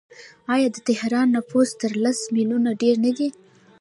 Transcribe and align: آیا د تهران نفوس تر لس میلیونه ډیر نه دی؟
آیا 0.53 0.69
د 0.75 0.77
تهران 0.87 1.27
نفوس 1.37 1.69
تر 1.81 1.91
لس 2.03 2.19
میلیونه 2.35 2.69
ډیر 2.81 2.95
نه 3.05 3.11
دی؟ 3.17 3.27